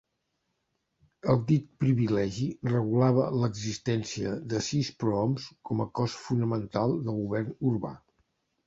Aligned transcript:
El 1.33 1.43
dit 1.51 1.67
privilegi 1.83 2.47
regulava 2.71 3.27
l'existència 3.43 4.33
de 4.55 4.63
sis 4.71 4.93
prohoms 5.05 5.47
com 5.71 5.87
a 5.87 5.89
cos 6.01 6.19
fonamental 6.25 7.01
del 7.09 7.23
govern 7.25 7.59
urbà. 7.75 7.97